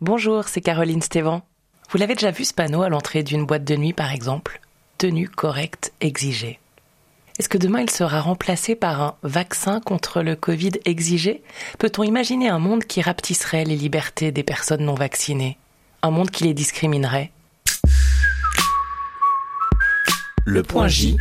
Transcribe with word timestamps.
Bonjour, 0.00 0.46
c'est 0.46 0.60
Caroline 0.60 1.02
Stévan. 1.02 1.42
Vous 1.90 1.98
l'avez 1.98 2.14
déjà 2.14 2.30
vu 2.30 2.44
ce 2.44 2.54
panneau 2.54 2.82
à 2.82 2.88
l'entrée 2.88 3.24
d'une 3.24 3.44
boîte 3.44 3.64
de 3.64 3.74
nuit 3.74 3.92
par 3.92 4.12
exemple? 4.12 4.60
Tenue 4.96 5.28
correcte 5.28 5.92
exigée. 6.00 6.60
Est-ce 7.40 7.48
que 7.48 7.58
demain 7.58 7.80
il 7.80 7.90
sera 7.90 8.20
remplacé 8.20 8.76
par 8.76 9.02
un 9.02 9.16
vaccin 9.24 9.80
contre 9.80 10.22
le 10.22 10.36
Covid 10.36 10.70
exigé? 10.84 11.42
Peut-on 11.80 12.04
imaginer 12.04 12.48
un 12.48 12.60
monde 12.60 12.84
qui 12.84 13.02
rapetisserait 13.02 13.64
les 13.64 13.74
libertés 13.74 14.30
des 14.30 14.44
personnes 14.44 14.84
non 14.84 14.94
vaccinées? 14.94 15.58
Un 16.02 16.12
monde 16.12 16.30
qui 16.30 16.44
les 16.44 16.54
discriminerait? 16.54 17.32
Le 20.44 20.62
point 20.62 20.86
J 20.86 21.16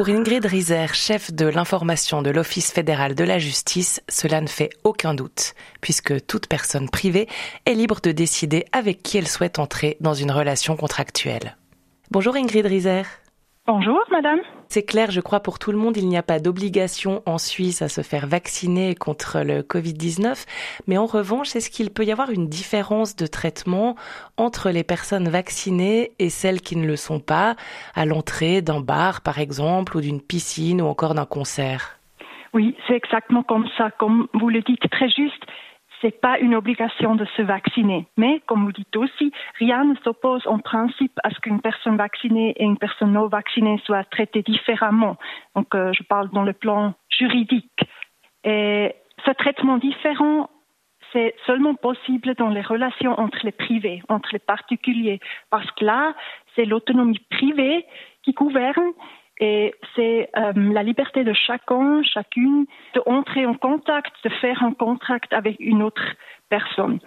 Pour 0.00 0.08
Ingrid 0.08 0.46
Rieser, 0.46 0.86
chef 0.94 1.30
de 1.30 1.44
l'information 1.44 2.22
de 2.22 2.30
l'Office 2.30 2.72
fédéral 2.72 3.14
de 3.14 3.22
la 3.22 3.38
justice, 3.38 4.00
cela 4.08 4.40
ne 4.40 4.46
fait 4.46 4.70
aucun 4.82 5.12
doute, 5.12 5.52
puisque 5.82 6.24
toute 6.24 6.46
personne 6.46 6.88
privée 6.88 7.28
est 7.66 7.74
libre 7.74 8.00
de 8.02 8.10
décider 8.10 8.64
avec 8.72 9.02
qui 9.02 9.18
elle 9.18 9.28
souhaite 9.28 9.58
entrer 9.58 9.98
dans 10.00 10.14
une 10.14 10.30
relation 10.30 10.74
contractuelle. 10.74 11.58
Bonjour 12.10 12.34
Ingrid 12.34 12.64
Rieser. 12.64 13.02
Bonjour, 13.66 14.00
madame. 14.10 14.40
C'est 14.68 14.84
clair, 14.84 15.10
je 15.10 15.20
crois, 15.20 15.40
pour 15.40 15.58
tout 15.58 15.70
le 15.70 15.78
monde, 15.78 15.96
il 15.96 16.08
n'y 16.08 16.16
a 16.16 16.22
pas 16.22 16.40
d'obligation 16.40 17.22
en 17.26 17.38
Suisse 17.38 17.82
à 17.82 17.88
se 17.88 18.00
faire 18.00 18.26
vacciner 18.26 18.94
contre 18.94 19.40
le 19.40 19.62
Covid-19. 19.62 20.46
Mais 20.86 20.96
en 20.96 21.06
revanche, 21.06 21.54
est-ce 21.54 21.70
qu'il 21.70 21.90
peut 21.90 22.04
y 22.04 22.10
avoir 22.10 22.30
une 22.30 22.48
différence 22.48 23.16
de 23.16 23.26
traitement 23.26 23.96
entre 24.36 24.70
les 24.70 24.82
personnes 24.82 25.28
vaccinées 25.28 26.12
et 26.18 26.30
celles 26.30 26.62
qui 26.62 26.76
ne 26.76 26.86
le 26.86 26.96
sont 26.96 27.20
pas, 27.20 27.54
à 27.94 28.06
l'entrée 28.06 28.62
d'un 28.62 28.80
bar, 28.80 29.20
par 29.20 29.38
exemple, 29.38 29.96
ou 29.96 30.00
d'une 30.00 30.20
piscine, 30.20 30.80
ou 30.82 30.86
encore 30.86 31.14
d'un 31.14 31.26
concert? 31.26 32.00
Oui, 32.52 32.76
c'est 32.88 32.94
exactement 32.94 33.42
comme 33.42 33.68
ça. 33.76 33.90
Comme 33.92 34.26
vous 34.34 34.48
le 34.48 34.62
dites 34.62 34.90
très 34.90 35.08
juste, 35.08 35.44
c'est 36.00 36.20
pas 36.20 36.38
une 36.38 36.54
obligation 36.54 37.14
de 37.14 37.24
se 37.36 37.42
vacciner. 37.42 38.06
Mais, 38.16 38.40
comme 38.46 38.64
vous 38.64 38.72
dites 38.72 38.96
aussi, 38.96 39.32
rien 39.58 39.84
ne 39.84 39.94
s'oppose 39.96 40.46
en 40.46 40.58
principe 40.58 41.18
à 41.22 41.30
ce 41.30 41.38
qu'une 41.40 41.60
personne 41.60 41.96
vaccinée 41.96 42.54
et 42.56 42.64
une 42.64 42.78
personne 42.78 43.12
non 43.12 43.26
vaccinée 43.28 43.80
soient 43.84 44.04
traitées 44.04 44.42
différemment. 44.42 45.16
Donc, 45.54 45.74
euh, 45.74 45.92
je 45.92 46.02
parle 46.04 46.30
dans 46.30 46.42
le 46.42 46.52
plan 46.52 46.94
juridique. 47.10 47.80
Et 48.44 48.94
ce 49.24 49.30
traitement 49.32 49.76
différent, 49.76 50.48
c'est 51.12 51.34
seulement 51.46 51.74
possible 51.74 52.34
dans 52.36 52.48
les 52.48 52.60
relations 52.60 53.18
entre 53.18 53.38
les 53.42 53.52
privés, 53.52 54.02
entre 54.08 54.30
les 54.32 54.38
particuliers, 54.38 55.20
parce 55.50 55.70
que 55.72 55.84
là, 55.84 56.14
c'est 56.54 56.64
l'autonomie 56.64 57.18
privée 57.30 57.84
qui 58.22 58.32
gouverne 58.32 58.92
et 59.40 59.74
c'est 59.96 60.28
euh, 60.36 60.52
la 60.54 60.82
liberté 60.82 61.24
de 61.24 61.32
chacun, 61.32 62.02
chacune, 62.02 62.66
de 62.94 63.02
entrer 63.06 63.46
en 63.46 63.54
contact, 63.54 64.12
de 64.22 64.28
faire 64.28 64.62
un 64.62 64.74
contrat 64.74 65.18
avec 65.30 65.56
une 65.58 65.82
autre 65.82 66.04
personne. 66.50 67.00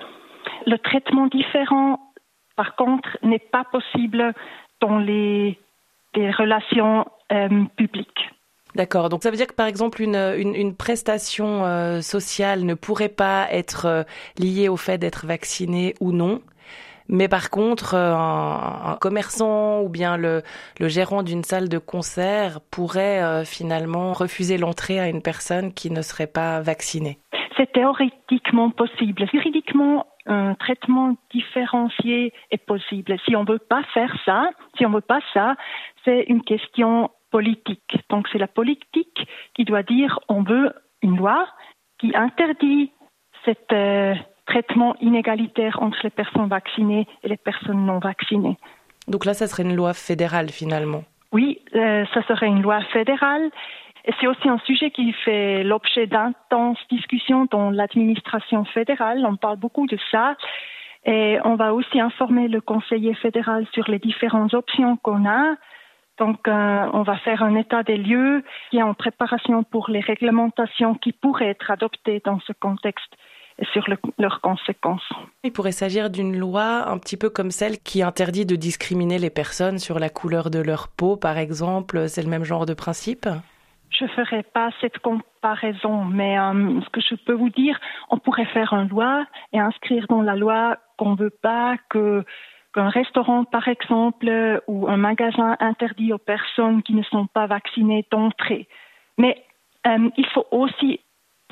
Le 0.65 0.77
traitement 0.77 1.27
différent, 1.27 1.99
par 2.55 2.75
contre, 2.75 3.17
n'est 3.21 3.39
pas 3.39 3.63
possible 3.65 4.33
dans 4.81 4.97
les, 4.97 5.59
relations 6.15 7.05
euh, 7.31 7.65
publiques. 7.75 8.29
D'accord. 8.75 9.09
Donc 9.09 9.23
ça 9.23 9.29
veut 9.29 9.37
dire 9.37 9.47
que 9.47 9.53
par 9.53 9.67
exemple 9.67 10.01
une, 10.01 10.15
une, 10.15 10.75
prestation 10.75 11.63
euh, 11.63 12.01
sociale 12.01 12.65
ne 12.65 12.73
pourrait 12.73 13.09
pas 13.09 13.47
être 13.51 14.05
liée 14.37 14.67
au 14.67 14.77
fait 14.77 14.97
d'être 14.97 15.25
vacciné 15.25 15.93
ou 16.01 16.11
non, 16.11 16.41
mais 17.09 17.27
par 17.27 17.49
contre, 17.49 17.95
euh, 17.95 18.13
un, 18.15 18.97
commerçant 18.99 19.81
ou 19.81 19.89
bien 19.89 20.17
le, 20.17 20.41
gérant 20.79 21.23
d'une 21.23 21.43
salle 21.43 21.69
de 21.69 21.77
concert 21.77 22.59
pourrait 22.71 23.21
euh, 23.21 23.43
finalement 23.43 24.13
refuser 24.13 24.57
l'entrée 24.57 24.99
à 24.99 25.09
une 25.09 25.21
personne 25.21 25.73
qui 25.73 25.91
ne 25.91 26.01
serait 26.01 26.27
pas 26.27 26.61
vaccinée. 26.61 27.19
C'est 27.57 27.71
théoriquement 27.71 28.71
possible. 28.71 29.27
Juridiquement, 29.31 30.07
un 30.25 30.55
traitement 30.55 31.15
différencié 31.31 32.33
est 32.51 32.65
possible. 32.65 33.17
Si 33.25 33.35
on 33.35 33.43
ne 33.43 33.51
veut 33.51 33.59
pas 33.59 33.83
faire 33.93 34.15
ça, 34.25 34.49
si 34.77 34.85
on 34.85 34.91
veut 34.91 35.01
pas 35.01 35.19
ça, 35.33 35.55
c'est 36.05 36.25
une 36.27 36.41
question 36.41 37.09
politique. 37.31 37.97
Donc 38.09 38.27
c'est 38.31 38.37
la 38.37 38.47
politique 38.47 39.27
qui 39.53 39.65
doit 39.65 39.83
dire 39.83 40.19
on 40.29 40.43
veut 40.43 40.73
une 41.01 41.17
loi 41.17 41.47
qui 41.99 42.15
interdit 42.15 42.91
cette 43.45 43.73
euh, 43.73 44.13
traitement 44.45 44.95
inégalitaire 45.01 45.81
entre 45.81 45.99
les 46.03 46.09
personnes 46.09 46.47
vaccinées 46.47 47.07
et 47.23 47.27
les 47.27 47.37
personnes 47.37 47.85
non 47.85 47.99
vaccinées. 47.99 48.57
Donc 49.07 49.25
là, 49.25 49.33
ça 49.33 49.47
serait 49.47 49.63
une 49.63 49.75
loi 49.75 49.93
fédérale 49.93 50.49
finalement 50.49 51.03
Oui, 51.31 51.59
euh, 51.75 52.05
ça 52.13 52.23
serait 52.23 52.47
une 52.47 52.61
loi 52.61 52.81
fédérale. 52.91 53.49
Et 54.05 54.11
c'est 54.19 54.27
aussi 54.27 54.49
un 54.49 54.59
sujet 54.65 54.91
qui 54.91 55.13
fait 55.13 55.63
l'objet 55.63 56.07
d'intenses 56.07 56.79
discussions 56.89 57.47
dans 57.49 57.69
l'administration 57.69 58.65
fédérale. 58.65 59.25
On 59.25 59.37
parle 59.37 59.57
beaucoup 59.57 59.87
de 59.87 59.97
ça. 60.11 60.35
Et 61.05 61.37
on 61.43 61.55
va 61.55 61.73
aussi 61.73 61.99
informer 61.99 62.47
le 62.47 62.61
conseiller 62.61 63.13
fédéral 63.15 63.65
sur 63.73 63.89
les 63.89 63.99
différentes 63.99 64.53
options 64.53 64.97
qu'on 64.97 65.25
a. 65.27 65.55
Donc, 66.19 66.47
euh, 66.47 66.89
on 66.93 67.01
va 67.01 67.17
faire 67.17 67.43
un 67.43 67.55
état 67.55 67.83
des 67.83 67.97
lieux 67.97 68.43
qui 68.69 68.77
est 68.77 68.83
en 68.83 68.93
préparation 68.93 69.63
pour 69.63 69.89
les 69.89 69.99
réglementations 69.99 70.95
qui 70.95 71.11
pourraient 71.11 71.49
être 71.49 71.71
adoptées 71.71 72.21
dans 72.23 72.39
ce 72.41 72.53
contexte 72.53 73.13
sur 73.71 73.85
leurs 74.17 74.41
conséquences. 74.41 75.07
Il 75.43 75.51
pourrait 75.51 75.71
s'agir 75.71 76.09
d'une 76.09 76.37
loi 76.37 76.87
un 76.87 76.97
petit 76.97 77.17
peu 77.17 77.29
comme 77.29 77.51
celle 77.51 77.79
qui 77.79 78.03
interdit 78.03 78.45
de 78.45 78.55
discriminer 78.55 79.19
les 79.19 79.29
personnes 79.29 79.79
sur 79.79 79.99
la 79.99 80.09
couleur 80.09 80.49
de 80.49 80.59
leur 80.59 80.87
peau, 80.87 81.17
par 81.17 81.37
exemple. 81.37 82.07
C'est 82.09 82.23
le 82.23 82.29
même 82.29 82.43
genre 82.43 82.65
de 82.65 82.73
principe? 82.73 83.27
Je 83.89 84.05
ne 84.05 84.09
ferai 84.09 84.43
pas 84.43 84.69
cette 84.81 84.97
comparaison, 84.99 86.03
mais 86.05 86.39
euh, 86.39 86.81
ce 86.81 86.89
que 86.89 87.01
je 87.01 87.15
peux 87.15 87.33
vous 87.33 87.51
dire, 87.51 87.79
on 88.09 88.17
pourrait 88.17 88.47
faire 88.47 88.73
une 88.73 88.89
loi 88.89 89.25
et 89.51 89.59
inscrire 89.59 90.07
dans 90.09 90.21
la 90.21 90.35
loi 90.35 90.77
qu'on 90.97 91.11
ne 91.11 91.17
veut 91.17 91.37
pas 91.41 91.75
que 91.89 92.23
qu'un 92.73 92.89
restaurant, 92.89 93.43
par 93.45 93.67
exemple, 93.67 94.61
ou 94.67 94.87
un 94.87 94.97
magasin 94.97 95.55
interdit 95.59 96.11
aux 96.11 96.17
personnes 96.17 96.81
qui 96.81 96.95
ne 96.95 97.03
sont 97.03 97.27
pas 97.27 97.45
vaccinées 97.45 98.03
d'entrer. 98.09 98.67
Mais 99.19 99.45
euh, 99.85 100.09
il 100.17 100.25
faut 100.27 100.47
aussi 100.51 100.99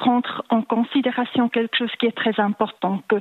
prendre 0.02 0.44
en 0.50 0.64
considération 0.64 1.48
quelque 1.48 1.78
chose 1.78 1.92
qui 2.00 2.08
est 2.08 2.18
très 2.24 2.40
important, 2.40 3.04
que 3.08 3.18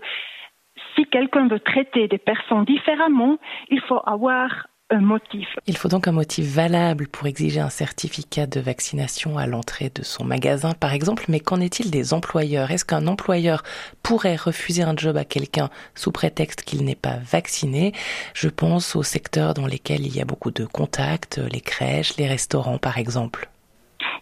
si 0.95 1.05
quelqu'un 1.07 1.47
veut 1.47 1.61
traiter 1.61 2.09
des 2.09 2.19
personnes 2.19 2.65
différemment, 2.65 3.37
il 3.69 3.81
faut 3.83 4.01
avoir 4.07 4.67
un 4.89 5.01
motif. 5.01 5.47
Il 5.67 5.77
faut 5.77 5.89
donc 5.89 6.09
un 6.09 6.13
motif 6.13 6.45
valable 6.47 7.07
pour 7.07 7.27
exiger 7.27 7.61
un 7.61 7.69
certificat 7.69 8.47
de 8.47 8.61
vaccination 8.61 9.39
à 9.39 9.47
l'entrée 9.47 9.91
de 9.95 10.03
son 10.03 10.25
magasin, 10.25 10.73
par 10.73 10.95
exemple. 10.95 11.27
Mais 11.29 11.39
qu'en 11.39 11.61
est-il 11.61 11.91
des 11.91 12.13
employeurs? 12.13 12.71
Est-ce 12.71 12.87
qu'un 12.87 13.07
employeur 13.07 13.63
pourrait 14.03 14.37
refuser 14.37 14.83
un 14.83 14.97
job 14.97 15.17
à 15.17 15.25
quelqu'un 15.25 15.69
sous 15.95 16.11
prétexte 16.11 16.63
qu'il 16.63 16.85
n'est 16.85 16.97
pas 16.97 17.19
vacciné? 17.31 17.93
Je 18.35 18.49
pense 18.49 18.97
aux 18.97 19.05
secteurs 19.05 19.55
dans 19.55 19.67
lesquels 19.67 20.05
il 20.07 20.17
y 20.17 20.21
a 20.21 20.25
beaucoup 20.25 20.51
de 20.51 20.65
contacts, 20.65 21.39
les 21.53 21.61
crèches, 21.61 22.17
les 22.17 22.27
restaurants, 22.27 22.79
par 22.79 22.99
exemple 22.99 23.49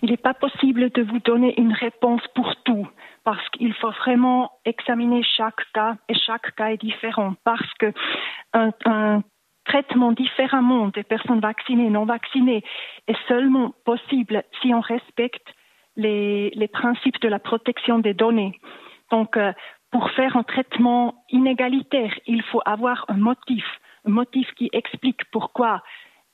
il 0.03 0.11
n'est 0.11 0.17
pas 0.17 0.35
possible 0.35 0.91
de 0.91 1.03
vous 1.03 1.19
donner 1.21 1.59
une 1.61 1.73
réponse 1.73 2.23
pour 2.35 2.55
tout 2.65 2.87
parce 3.25 3.47
qu'il 3.51 3.75
faut 3.75 3.91
vraiment 3.91 4.53
examiner 4.65 5.23
chaque 5.23 5.71
cas 5.73 5.97
et 6.09 6.15
chaque 6.15 6.55
cas 6.55 6.69
est 6.69 6.81
différent 6.81 7.35
parce 7.45 7.73
que 7.79 7.93
un, 8.53 9.23
traitement 9.65 10.13
différemment 10.13 10.89
des 10.89 11.03
personnes 11.03 11.41
vaccinées 11.41 11.89
et 11.89 11.91
non 11.91 12.07
vaccinées 12.07 12.65
est 13.07 13.19
seulement 13.29 13.75
possible 13.85 14.43
si 14.63 14.73
on 14.73 14.81
respecte 14.81 15.47
les, 15.95 16.49
les 16.55 16.69
principes 16.69 17.21
de 17.21 17.29
la 17.29 17.39
protection 17.39 17.99
des 17.99 18.15
données. 18.15 18.59
Donc, 19.11 19.37
euh, 19.37 19.53
pour 19.91 20.11
faire 20.13 20.39
un 20.39 20.43
traitement 20.43 21.23
inégalitaire, 21.31 22.15
il 22.27 22.43
faut 22.45 22.63
avoir 22.65 23.05
un 23.09 23.19
motif, 23.19 23.65
un 24.07 24.11
motif 24.11 24.51
qui 24.55 24.71
explique 24.73 25.23
pourquoi 25.33 25.83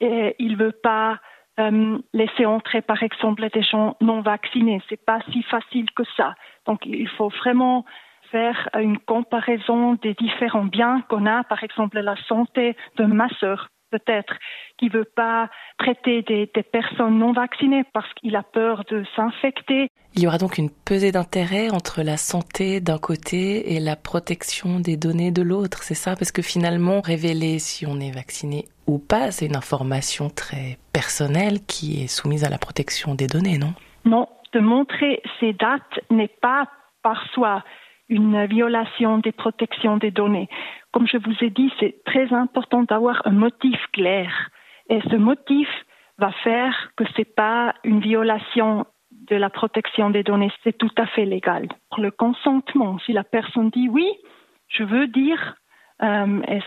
euh, 0.02 0.32
il 0.38 0.52
ne 0.52 0.56
veut 0.56 0.78
pas 0.82 1.19
euh, 1.60 1.98
laisser 2.12 2.47
entrer, 2.47 2.82
par 2.82 3.03
exemple, 3.03 3.48
des 3.53 3.62
gens 3.62 3.97
non 4.00 4.20
vaccinés. 4.22 4.82
C'est 4.88 5.04
pas 5.04 5.20
si 5.31 5.42
facile 5.42 5.91
que 5.92 6.03
ça. 6.16 6.34
Donc, 6.67 6.87
il 6.87 7.08
faut 7.08 7.28
vraiment 7.28 7.84
faire 8.31 8.69
une 8.75 8.99
comparaison 8.99 9.94
des 9.94 10.14
différents 10.14 10.64
biens 10.64 11.02
qu'on 11.08 11.26
a, 11.26 11.44
par 11.44 11.62
exemple, 11.62 12.00
la 12.00 12.17
santé 12.26 12.76
de 12.96 13.05
ma 13.05 13.28
sœur 13.40 13.69
peut-être, 13.94 14.35
qui 14.79 14.88
veut 14.88 15.05
pas 15.05 15.49
traiter 15.79 16.23
des, 16.23 16.46
personnes 16.62 17.19
non 17.19 17.32
vaccinées 17.32 17.85
parce 17.93 18.12
qu'il 18.14 18.35
a 18.35 18.43
peur 18.43 18.85
de 18.91 19.05
s'infecter. 19.14 19.91
Il 20.14 20.23
y 20.23 20.26
aura 20.26 20.38
donc 20.38 20.58
une 20.58 20.70
pesée 20.70 21.12
d'intérêt 21.12 21.70
entre 21.70 22.02
la 22.02 22.17
santé 22.17 22.81
d'un 22.81 22.99
côté 22.99 23.75
et 23.75 23.81
la 23.81 23.94
protection 23.94 24.81
des 24.81 24.96
données 24.96 25.31
de 25.31 25.43
l'autre, 25.43 25.82
c'est 25.82 25.94
ça? 25.94 26.17
Parce 26.17 26.32
que 26.32 26.43
finalement, 26.43 27.00
révéler 27.00 27.58
si 27.58 27.87
on 27.87 28.00
est 28.00 28.11
vacciné 28.12 28.64
ou 28.87 28.99
pas, 28.99 29.31
c'est 29.31 29.46
une 29.46 29.56
information 29.56 30.29
très 30.29 30.79
personnelle 30.93 31.64
qui 31.67 32.02
est 32.02 32.08
soumise 32.08 32.44
à 32.44 32.50
la 32.50 32.58
protection 32.58 33.14
des 33.14 33.26
données, 33.29 33.58
non? 33.58 33.75
Non, 34.05 34.29
de 34.52 34.61
montrer 34.61 35.23
ces 35.38 35.52
dates 35.52 36.00
n'est 36.11 36.35
pas 36.40 36.69
par 37.02 37.25
soi 37.32 37.62
une 38.08 38.47
violation 38.47 39.19
des 39.19 39.32
protections 39.32 39.97
des 39.97 40.11
données. 40.11 40.49
Comme 40.94 41.08
je 41.08 41.17
vous 41.17 41.35
ai 41.41 41.50
dit, 41.50 41.73
c'est 41.81 42.05
très 42.05 42.32
important 42.32 42.85
d'avoir 42.85 43.20
un 43.25 43.32
motif 43.32 43.76
clair. 43.93 44.31
Et 44.88 45.00
ce 45.11 45.17
motif 45.17 45.69
va 46.19 46.31
faire 46.44 46.93
que 46.96 47.05
ce 47.05 47.19
n'est 47.19 47.25
pas 47.25 47.75
une 47.82 47.99
violation 47.99 48.87
de 49.11 49.35
la 49.35 49.50
protection 49.50 50.11
des 50.11 50.23
données, 50.23 50.52
c'est 50.62 50.79
tout 50.79 50.94
à 50.96 51.06
fait 51.06 51.25
légal. 51.25 51.67
Pour 51.91 52.00
le 52.00 52.12
consentement, 52.12 53.00
si 53.00 53.12
la 53.12 53.25
personne 53.25 53.70
dit 53.70 53.88
oui, 53.88 54.08
je 54.69 54.85
veux 54.85 55.08
dire, 55.08 55.56
euh, 56.00 56.43
et 56.46 56.61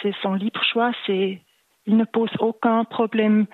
c'est 0.00 0.14
son 0.22 0.32
libre 0.32 0.62
choix, 0.62 0.92
il 1.08 1.38
ne 1.86 2.04
pose 2.04 2.30
aucun 2.38 2.84
problème 2.84 3.44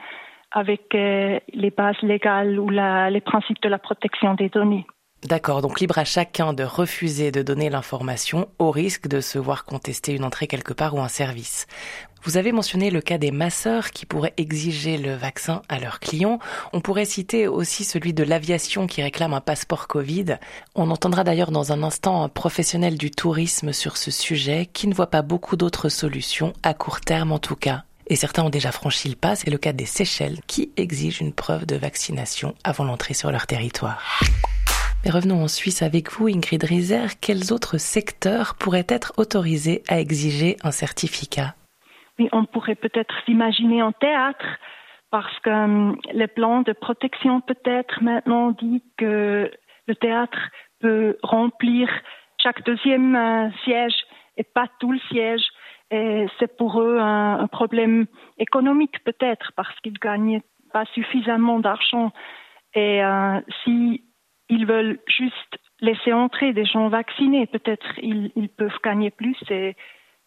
avec 0.53 0.95
euh, 0.95 1.41
les 1.53 1.71
bases 1.71 2.01
légales 2.03 2.61
ou 2.61 2.69
les 2.69 3.21
principes 3.23 3.61
de 3.61 3.69
la 3.69 3.79
protection 3.79 4.35
des 4.35 4.51
données. 4.51 4.87
D'accord, 5.25 5.63
donc 5.63 5.79
libre 5.79 5.99
à 5.99 6.05
chacun 6.05 6.53
de 6.53 6.65
refuser 6.65 7.31
de 7.31 7.43
donner 7.43 7.71
l'information 7.71 8.49
au 8.59 8.73
risque 8.73 9.07
de 9.07 9.21
se 9.21 9.39
voir 9.39 9.65
contester 9.65 10.13
une 10.13 10.25
entrée 10.25 10.49
quelque 10.49 10.73
part 10.73 10.97
ou 10.97 11.01
un 11.01 11.09
service. 11.09 11.69
Vous 12.25 12.37
avez 12.37 12.51
mentionné 12.51 12.91
le 12.91 13.01
cas 13.01 13.19
des 13.19 13.31
masseurs 13.31 13.91
qui 13.91 14.05
pourraient 14.05 14.35
exiger 14.37 14.99
le 14.99 15.15
vaccin 15.15 15.63
à 15.69 15.79
leurs 15.79 16.01
clients. 16.01 16.41
On 16.73 16.81
pourrait 16.81 17.05
citer 17.05 17.47
aussi 17.47 17.85
celui 17.85 18.13
de 18.13 18.25
l'aviation 18.25 18.89
qui 18.89 19.01
réclame 19.01 19.33
un 19.33 19.41
passeport 19.41 19.87
Covid. 19.87 20.39
On 20.75 20.91
entendra 20.91 21.23
d'ailleurs 21.23 21.53
dans 21.53 21.73
un 21.73 21.85
instant 21.85 22.25
un 22.25 22.29
professionnel 22.29 22.99
du 22.99 23.13
tourisme 23.13 23.73
sur 23.73 23.99
ce 23.99 24.11
sujet 24.11 24.69
qui 24.73 24.89
ne 24.89 24.95
voit 24.95 25.11
pas 25.11 25.23
beaucoup 25.23 25.57
d'autres 25.57 25.89
solutions, 25.89 26.53
à 26.65 26.75
court 26.75 27.01
terme 27.01 27.31
en 27.31 27.39
tout 27.39 27.57
cas. 27.57 27.85
Et 28.09 28.17
certains 28.17 28.43
ont 28.43 28.51
déjà 28.51 28.73
franchi 28.73 29.09
le 29.09 29.17
pas, 29.17 29.37
c'est 29.37 29.51
le 29.51 29.59
cas 29.59 29.73
des 29.73 29.87
Seychelles 29.87 30.41
qui 30.49 30.73
exigent 30.77 31.21
une 31.21 31.33
preuve 31.33 31.65
de 31.65 31.77
vaccination 31.77 32.55
avant 32.65 32.85
l'entrée 32.85 33.15
sur 33.15 33.31
leur 33.31 33.47
territoire. 33.47 34.21
Mais 35.05 35.11
revenons 35.11 35.43
en 35.43 35.49
Suisse 35.49 35.83
avec 35.83 36.13
vous, 36.13 36.29
Ingrid 36.29 36.63
Rieser. 36.63 37.07
Quels 37.21 37.53
autres 37.53 37.77
secteurs 37.77 38.55
pourraient 38.55 38.87
être 38.89 39.13
autorisés 39.17 39.83
à 39.89 39.99
exiger 39.99 40.57
un 40.63 40.71
certificat? 40.71 41.57
Oui, 42.21 42.29
on 42.31 42.45
pourrait 42.45 42.77
peut-être 42.77 43.13
s'imaginer 43.25 43.83
en 43.83 43.91
théâtre, 43.91 44.47
parce 45.11 45.37
que 45.41 45.51
hum, 45.51 45.97
le 46.15 46.27
plan 46.27 46.63
de 46.63 46.73
protection 46.73 47.41
peut-être 47.41 48.01
maintenant 48.01 48.53
dit 48.53 48.83
que 48.97 49.51
le 49.89 49.95
théâtre 49.97 50.39
peut 50.81 51.17
remplir 51.23 51.89
chaque 52.41 52.65
deuxième 52.65 53.17
euh, 53.17 53.51
siège 53.65 53.95
et 54.37 54.45
pas 54.45 54.67
tout 54.79 54.93
le 54.93 55.01
siège. 55.11 55.43
Et 55.91 56.27
c'est 56.39 56.57
pour 56.57 56.81
eux 56.81 56.99
un, 56.99 57.47
problème 57.49 58.07
économique 58.39 59.03
peut-être 59.05 59.53
parce 59.57 59.79
qu'ils 59.81 59.99
gagnent 59.99 60.41
pas 60.73 60.85
suffisamment 60.95 61.59
d'argent. 61.59 62.13
Et 62.75 63.05
euh, 63.05 63.41
si 63.63 64.03
ils 64.53 64.67
veulent 64.67 64.99
juste 65.07 65.55
laisser 65.81 66.13
entrer 66.13 66.53
des 66.53 66.67
gens 66.67 66.89
vaccinés. 66.89 67.47
Peut-être 67.47 67.87
ils, 68.03 68.31
ils 68.37 68.51
peuvent 68.51 68.81
gagner 68.85 69.11
plus 69.11 69.37
et 69.51 69.75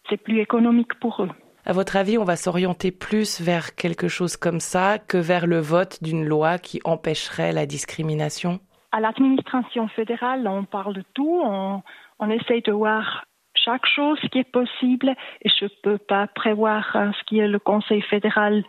c'est 0.08 0.16
plus 0.16 0.40
économique 0.40 0.94
pour 1.00 1.22
eux. 1.22 1.30
À 1.64 1.72
votre 1.72 1.96
avis, 1.96 2.18
on 2.18 2.24
va 2.24 2.36
s'orienter 2.36 2.90
plus 2.90 3.40
vers 3.40 3.74
quelque 3.74 4.08
chose 4.08 4.36
comme 4.36 4.60
ça 4.60 4.98
que 4.98 5.18
vers 5.18 5.46
le 5.46 5.58
vote 5.58 6.02
d'une 6.02 6.24
loi 6.24 6.58
qui 6.58 6.80
empêcherait 6.84 7.52
la 7.52 7.66
discrimination? 7.66 8.60
À 8.92 9.00
l'administration 9.00 9.88
fédérale, 9.88 10.46
on 10.46 10.64
parle 10.64 10.94
de 10.94 11.04
tout, 11.14 11.40
on, 11.44 11.82
on 12.18 12.30
essaye 12.30 12.62
de 12.62 12.72
voir 12.72 13.24
chaque 13.54 13.86
chose 13.86 14.20
qui 14.30 14.38
est 14.38 14.52
possible 14.60 15.14
et 15.42 15.48
je 15.48 15.64
ne 15.64 15.70
peux 15.82 15.98
pas 15.98 16.26
prévoir 16.28 16.94
euh, 16.94 17.10
ce 17.18 17.24
qui 17.24 17.38
est 17.38 17.48
le 17.48 17.58
Conseil 17.58 18.02
fédéral 18.02 18.64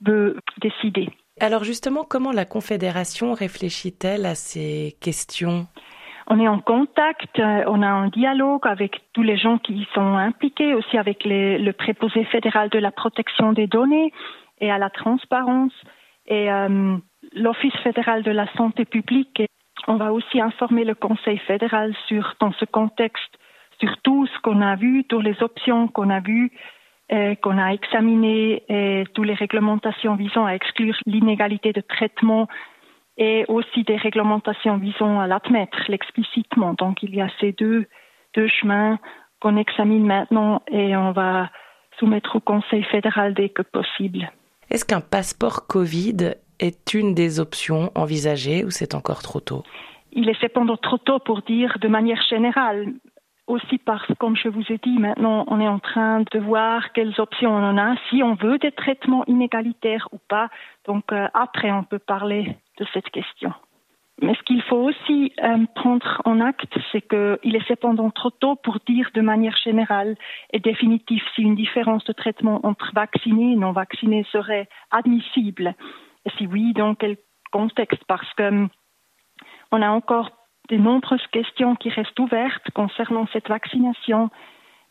veut 0.00 0.38
décider. 0.58 1.08
Alors 1.40 1.64
justement, 1.64 2.04
comment 2.08 2.32
la 2.32 2.44
Confédération 2.44 3.32
réfléchit-elle 3.32 4.26
à 4.26 4.34
ces 4.34 4.96
questions? 5.00 5.66
On 6.26 6.38
est 6.40 6.48
en 6.48 6.58
contact, 6.58 7.38
euh, 7.38 7.64
on 7.66 7.80
a 7.80 7.88
un 7.88 8.08
dialogue 8.08 8.66
avec 8.66 9.00
tous 9.14 9.22
les 9.22 9.38
gens 9.38 9.58
qui 9.58 9.72
y 9.72 9.88
sont 9.94 10.16
impliqués, 10.16 10.74
aussi 10.74 10.98
avec 10.98 11.22
le 11.24 11.70
préposé 11.72 12.24
fédéral 12.24 12.68
de 12.68 12.78
la 12.78 12.90
protection 12.90 13.52
des 13.52 13.66
données 13.66 14.12
et 14.60 14.70
à 14.70 14.78
la 14.78 14.90
transparence 14.90 15.72
et 16.26 16.50
euh, 16.50 16.96
l'Office 17.34 17.76
fédéral 17.82 18.22
de 18.22 18.30
la 18.30 18.46
santé 18.54 18.84
publique. 18.84 19.42
on 19.86 19.96
va 19.96 20.12
aussi 20.12 20.40
informer 20.40 20.84
le 20.84 20.94
Conseil 20.94 21.38
fédéral 21.38 21.94
sur, 22.08 22.34
dans 22.40 22.52
ce 22.52 22.66
contexte, 22.66 23.38
sur 23.80 23.96
tout 24.02 24.26
ce 24.26 24.38
qu'on 24.40 24.60
a 24.60 24.76
vu, 24.76 25.04
toutes 25.04 25.24
les 25.24 25.42
options 25.42 25.88
qu'on 25.88 26.10
a 26.10 26.20
vues 26.20 26.52
qu'on 27.42 27.58
a 27.58 27.72
examiné 27.72 28.62
euh, 28.70 29.04
toutes 29.14 29.26
les 29.26 29.34
réglementations 29.34 30.14
visant 30.14 30.44
à 30.44 30.52
exclure 30.52 30.94
l'inégalité 31.06 31.72
de 31.72 31.80
traitement 31.80 32.48
et 33.16 33.44
aussi 33.48 33.82
des 33.84 33.96
réglementations 33.96 34.76
visant 34.76 35.18
à 35.18 35.26
l'admettre 35.26 35.90
explicitement. 35.90 36.74
Donc 36.74 37.02
il 37.02 37.14
y 37.14 37.20
a 37.20 37.28
ces 37.40 37.52
deux, 37.52 37.86
deux 38.34 38.48
chemins 38.48 38.98
qu'on 39.40 39.56
examine 39.56 40.06
maintenant 40.06 40.62
et 40.70 40.96
on 40.96 41.12
va 41.12 41.50
soumettre 41.98 42.36
au 42.36 42.40
Conseil 42.40 42.84
fédéral 42.84 43.34
dès 43.34 43.48
que 43.48 43.62
possible. 43.62 44.30
Est-ce 44.70 44.84
qu'un 44.84 45.00
passeport 45.00 45.66
Covid 45.66 46.34
est 46.60 46.94
une 46.94 47.14
des 47.14 47.40
options 47.40 47.90
envisagées 47.94 48.64
ou 48.64 48.70
c'est 48.70 48.94
encore 48.94 49.22
trop 49.22 49.40
tôt? 49.40 49.62
Il 50.12 50.28
est 50.28 50.40
cependant 50.40 50.76
trop 50.76 50.98
tôt 50.98 51.18
pour 51.18 51.42
dire 51.42 51.78
de 51.80 51.88
manière 51.88 52.22
générale, 52.28 52.92
aussi 53.48 53.78
parce 53.78 54.06
que, 54.06 54.12
comme 54.14 54.36
je 54.36 54.48
vous 54.48 54.64
ai 54.70 54.78
dit, 54.78 54.98
maintenant, 54.98 55.44
on 55.48 55.60
est 55.60 55.68
en 55.68 55.78
train 55.78 56.20
de 56.20 56.38
voir 56.38 56.92
quelles 56.92 57.18
options 57.20 57.50
on 57.50 57.64
en 57.64 57.78
a, 57.78 57.96
si 58.08 58.22
on 58.22 58.34
veut 58.34 58.58
des 58.58 58.72
traitements 58.72 59.24
inégalitaires 59.26 60.08
ou 60.12 60.18
pas. 60.28 60.48
Donc, 60.86 61.12
euh, 61.12 61.26
après, 61.34 61.72
on 61.72 61.82
peut 61.82 61.98
parler 61.98 62.56
de 62.78 62.86
cette 62.92 63.08
question. 63.10 63.52
Mais 64.20 64.34
ce 64.34 64.42
qu'il 64.42 64.62
faut 64.62 64.88
aussi 64.88 65.32
euh, 65.42 65.64
prendre 65.76 66.20
en 66.24 66.40
acte, 66.40 66.76
c'est 66.90 67.02
qu'il 67.02 67.54
est 67.54 67.68
cependant 67.68 68.10
trop 68.10 68.30
tôt 68.30 68.56
pour 68.56 68.78
dire 68.86 69.10
de 69.14 69.20
manière 69.20 69.56
générale 69.56 70.16
et 70.52 70.58
définitive 70.58 71.22
si 71.34 71.42
une 71.42 71.54
différence 71.54 72.04
de 72.04 72.12
traitement 72.12 72.60
entre 72.64 72.90
vaccinés 72.94 73.52
et 73.52 73.56
non 73.56 73.72
vaccinés 73.72 74.26
serait 74.32 74.68
admissible. 74.90 75.74
Et 76.24 76.30
si 76.36 76.46
oui, 76.48 76.72
dans 76.72 76.96
quel 76.96 77.16
contexte? 77.52 78.02
Parce 78.08 78.32
que 78.34 78.42
euh, 78.42 78.66
on 79.70 79.82
a 79.82 79.90
encore 79.90 80.30
de 80.68 80.76
nombreuses 80.76 81.26
questions 81.32 81.74
qui 81.74 81.88
restent 81.88 82.18
ouvertes 82.18 82.70
concernant 82.74 83.26
cette 83.32 83.48
vaccination, 83.48 84.30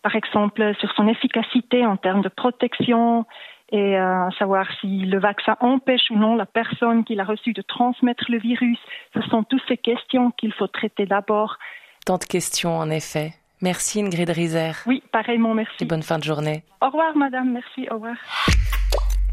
par 0.01 0.15
exemple 0.15 0.73
sur 0.79 0.91
son 0.93 1.07
efficacité 1.07 1.85
en 1.85 1.97
termes 1.97 2.21
de 2.21 2.29
protection 2.29 3.25
et 3.71 3.97
euh, 3.97 4.29
savoir 4.39 4.65
si 4.79 4.87
le 4.99 5.19
vaccin 5.19 5.57
empêche 5.59 6.09
ou 6.09 6.17
non 6.17 6.35
la 6.35 6.45
personne 6.45 7.03
qui 7.03 7.15
l'a 7.15 7.25
reçu 7.25 7.53
de 7.53 7.61
transmettre 7.61 8.25
le 8.29 8.39
virus. 8.39 8.79
Ce 9.13 9.21
sont 9.23 9.43
toutes 9.43 9.63
ces 9.67 9.77
questions 9.77 10.31
qu'il 10.31 10.53
faut 10.53 10.67
traiter 10.67 11.05
d'abord. 11.05 11.57
Tant 12.05 12.17
de 12.17 12.23
questions 12.23 12.77
en 12.77 12.89
effet. 12.89 13.33
Merci 13.61 14.01
Ingrid 14.01 14.29
Rieser. 14.29 14.71
Oui, 14.85 15.03
pareillement, 15.11 15.53
merci. 15.53 15.75
Et 15.81 15.85
bonne 15.85 16.03
fin 16.03 16.19
de 16.19 16.23
journée. 16.23 16.63
Au 16.81 16.87
revoir 16.87 17.15
madame, 17.17 17.51
merci, 17.51 17.87
au 17.89 17.95
revoir. 17.95 18.15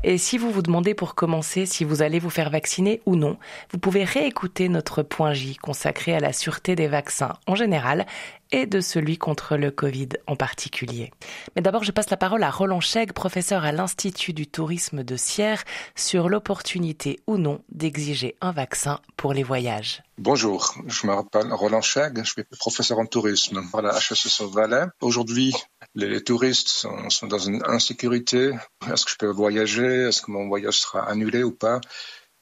Et 0.07 0.19
si 0.19 0.37
vous 0.37 0.51
vous 0.51 0.61
demandez 0.61 0.93
pour 0.93 1.15
commencer 1.15 1.65
si 1.65 1.83
vous 1.83 2.03
allez 2.03 2.19
vous 2.19 2.29
faire 2.29 2.51
vacciner 2.51 3.01
ou 3.07 3.17
non, 3.17 3.39
vous 3.73 3.79
pouvez 3.79 4.05
réécouter 4.05 4.69
notre 4.69 5.03
point 5.03 5.33
J 5.33 5.57
consacré 5.57 6.15
à 6.15 6.21
la 6.21 6.35
sûreté 6.35 6.77
des 6.77 6.89
vaccins 6.89 7.33
en 7.47 7.55
général 7.55 8.05
et 8.53 8.67
de 8.67 8.81
celui 8.81 9.17
contre 9.17 9.57
le 9.57 9.71
Covid 9.71 10.11
en 10.27 10.37
particulier. 10.37 11.11
Mais 11.57 11.63
d'abord, 11.63 11.85
je 11.85 11.91
passe 11.91 12.11
la 12.11 12.19
parole 12.19 12.43
à 12.43 12.51
Roland 12.51 12.81
Chegg, 12.81 13.13
professeur 13.13 13.65
à 13.65 13.73
l'Institut 13.73 14.35
du 14.35 14.47
tourisme 14.47 15.03
de 15.03 15.17
Sierre, 15.17 15.65
sur 15.95 16.29
l'opportunité 16.29 17.21
ou 17.27 17.39
non 17.39 17.63
d'exiger 17.73 18.37
un 18.43 18.53
vaccin 18.53 19.01
pour 19.17 19.33
les 19.33 19.43
voyages. 19.43 20.03
Bonjour, 20.19 20.75
je 20.87 21.07
m'appelle 21.07 21.53
Roland 21.53 21.81
Chegg, 21.81 22.21
je 22.23 22.31
suis 22.31 22.45
professeur 22.61 23.01
en 23.01 23.07
tourisme 23.07 23.61
à 23.73 23.83
la 23.83 23.99
HSS 23.99 24.43
Valais. 24.43 24.85
Aujourd'hui, 25.01 25.53
les 25.95 26.23
touristes 26.23 26.69
sont, 26.69 27.27
dans 27.27 27.39
une 27.39 27.63
insécurité. 27.67 28.53
Est-ce 28.91 29.05
que 29.05 29.11
je 29.11 29.17
peux 29.17 29.31
voyager? 29.31 30.09
Est-ce 30.09 30.23
que 30.23 30.31
mon 30.31 30.49
voyage 30.49 30.81
sera 30.81 31.09
annulé 31.09 31.43
ou 31.43 31.53
pas? 31.53 31.81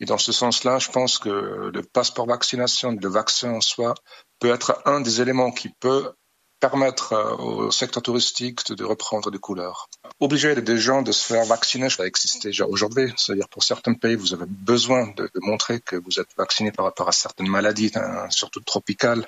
Et 0.00 0.04
dans 0.04 0.18
ce 0.18 0.32
sens-là, 0.32 0.78
je 0.78 0.90
pense 0.90 1.18
que 1.18 1.28
le 1.72 1.82
passeport 1.82 2.26
vaccination, 2.26 2.96
le 3.00 3.08
vaccin 3.08 3.52
en 3.52 3.60
soi, 3.60 3.94
peut 4.40 4.50
être 4.50 4.82
un 4.84 5.00
des 5.00 5.20
éléments 5.20 5.52
qui 5.52 5.68
peut 5.68 6.12
permettre 6.58 7.12
euh, 7.12 7.36
au 7.36 7.70
secteur 7.72 8.02
touristique 8.02 8.72
de 8.72 8.84
reprendre 8.84 9.30
des 9.32 9.38
couleurs. 9.38 9.88
Obliger 10.20 10.54
des 10.54 10.78
gens 10.78 11.02
de 11.02 11.10
se 11.10 11.24
faire 11.24 11.44
vacciner, 11.44 11.90
ça 11.90 12.06
existe 12.06 12.44
déjà 12.44 12.66
aujourd'hui. 12.66 13.12
C'est-à-dire 13.16 13.48
pour 13.48 13.64
certains 13.64 13.94
pays, 13.94 14.14
vous 14.14 14.32
avez 14.32 14.46
besoin 14.46 15.08
de, 15.16 15.24
de, 15.24 15.40
montrer 15.40 15.80
que 15.80 15.96
vous 15.96 16.20
êtes 16.20 16.28
vacciné 16.36 16.70
par 16.70 16.84
rapport 16.84 17.08
à 17.08 17.12
certaines 17.12 17.48
maladies, 17.48 17.90
hein, 17.96 18.30
surtout 18.30 18.60
tropicales. 18.60 19.24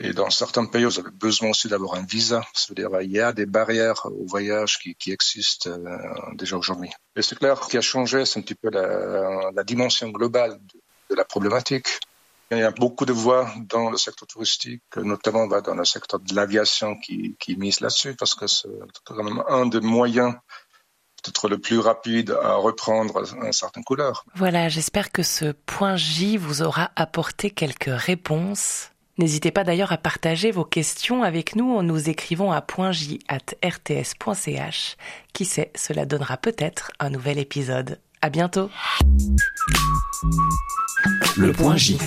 Et 0.00 0.12
dans 0.12 0.28
certains 0.30 0.66
pays, 0.66 0.84
vous 0.84 0.98
avez 0.98 1.10
besoin 1.10 1.50
aussi 1.50 1.68
d'avoir 1.68 1.94
un 1.94 2.04
visa. 2.04 2.44
C'est-à-dire 2.52 3.00
il 3.00 3.12
y 3.12 3.20
a 3.20 3.32
des 3.32 3.46
barrières 3.46 4.06
au 4.06 4.26
voyage 4.26 4.78
qui, 4.78 5.12
existent 5.12 5.70
euh, 5.70 5.98
déjà 6.34 6.56
aujourd'hui. 6.56 6.90
Et 7.14 7.22
c'est 7.22 7.38
clair, 7.38 7.62
ce 7.62 7.70
qui 7.70 7.78
a 7.78 7.80
changé, 7.80 8.24
c'est 8.24 8.40
un 8.40 8.42
petit 8.42 8.56
peu 8.56 8.70
la, 8.70 9.62
dimension 9.64 10.10
globale 10.10 10.58
de, 11.10 11.14
la 11.14 11.24
problématique. 11.24 11.86
Il 12.50 12.58
y 12.58 12.62
a 12.62 12.72
beaucoup 12.72 13.06
de 13.06 13.12
voix 13.12 13.50
dans 13.68 13.90
le 13.90 13.96
secteur 13.96 14.28
touristique, 14.28 14.82
notamment 14.96 15.46
dans 15.46 15.74
le 15.74 15.84
secteur 15.84 16.20
de 16.20 16.34
l'aviation 16.34 16.98
qui, 16.98 17.36
qui 17.38 17.56
mise 17.56 17.80
là-dessus, 17.80 18.14
parce 18.14 18.34
que 18.34 18.46
c'est 18.46 18.68
quand 19.04 19.22
même 19.22 19.42
un 19.48 19.66
des 19.66 19.80
moyens 19.80 20.34
peut-être 21.24 21.48
le 21.48 21.58
plus 21.58 21.78
rapide 21.78 22.36
à 22.42 22.54
reprendre 22.56 23.24
un 23.40 23.52
certain 23.52 23.82
couleur. 23.82 24.24
Voilà, 24.34 24.68
j'espère 24.68 25.10
que 25.10 25.22
ce 25.22 25.52
point 25.52 25.96
J 25.96 26.36
vous 26.36 26.62
aura 26.62 26.90
apporté 26.96 27.50
quelques 27.50 27.88
réponses 27.88 28.90
N'hésitez 29.16 29.52
pas 29.52 29.62
d'ailleurs 29.62 29.92
à 29.92 29.96
partager 29.96 30.50
vos 30.50 30.64
questions 30.64 31.22
avec 31.22 31.54
nous 31.54 31.70
en 31.76 31.84
nous 31.84 32.08
écrivant 32.10 32.50
à 32.52 32.64
.j@rts.ch. 32.90 33.36
Qui 35.32 35.44
sait, 35.44 35.70
cela 35.76 36.04
donnera 36.04 36.36
peut-être 36.36 36.90
un 36.98 37.10
nouvel 37.10 37.38
épisode. 37.38 38.00
À 38.22 38.30
bientôt. 38.30 38.70
Le 41.36 41.52
J. 41.76 41.98